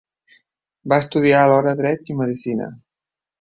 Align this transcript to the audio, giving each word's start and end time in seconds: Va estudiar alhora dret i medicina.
Va 0.93 0.97
estudiar 1.03 1.41
alhora 1.43 1.75
dret 1.83 2.11
i 2.15 2.17
medicina. 2.23 2.71